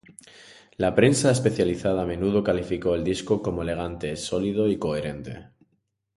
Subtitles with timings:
[0.81, 5.49] La prensa especializada a menudo calificó el disco como elegante sólido y coherente.